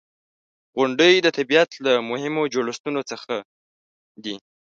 [0.77, 3.33] •غونډۍ د طبیعت له مهمو جوړښتونو څخه
[4.23, 4.35] دي.